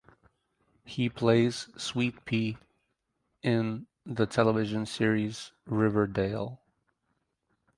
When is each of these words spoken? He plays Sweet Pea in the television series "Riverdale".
He 0.83 1.09
plays 1.09 1.69
Sweet 1.77 2.25
Pea 2.25 2.57
in 3.43 3.85
the 4.03 4.25
television 4.25 4.87
series 4.87 5.51
"Riverdale". 5.67 6.59